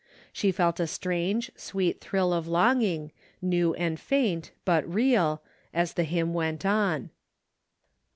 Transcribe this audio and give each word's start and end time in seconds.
She 0.33 0.51
felt 0.51 0.79
a 0.79 0.87
strange, 0.87 1.51
sweet 1.55 2.01
thrill 2.01 2.33
of 2.33 2.47
longing, 2.47 3.11
new 3.39 3.75
and 3.75 3.99
faint, 3.99 4.49
but 4.65 4.91
real, 4.91 5.43
as 5.75 5.93
the 5.93 6.05
hymn 6.05 6.33
went 6.33 6.65
on. 6.65 7.11